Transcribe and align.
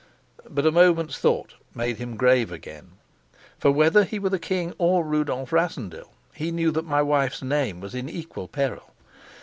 But 0.49 0.65
a 0.65 0.71
moment's 0.71 1.19
thought 1.19 1.53
made 1.75 1.97
him 1.97 2.17
grave 2.17 2.51
again. 2.51 2.93
For 3.59 3.69
whether 3.69 4.03
he 4.03 4.17
were 4.17 4.31
the 4.31 4.39
king 4.39 4.73
or 4.79 5.05
Rudolf 5.05 5.51
Rassendyll, 5.53 6.11
he 6.33 6.49
knew 6.49 6.71
that 6.71 6.85
my 6.85 7.03
wife's 7.03 7.43
name 7.43 7.79
was 7.81 7.93
in 7.93 8.09
equal 8.09 8.47
peril. 8.47 8.95